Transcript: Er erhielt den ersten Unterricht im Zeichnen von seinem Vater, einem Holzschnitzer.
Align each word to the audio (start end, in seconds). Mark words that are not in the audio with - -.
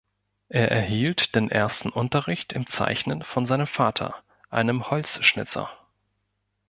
Er 0.49 0.71
erhielt 0.71 1.35
den 1.35 1.51
ersten 1.51 1.91
Unterricht 1.91 2.53
im 2.53 2.65
Zeichnen 2.65 3.21
von 3.21 3.45
seinem 3.45 3.67
Vater, 3.67 4.15
einem 4.49 4.89
Holzschnitzer. 4.89 5.69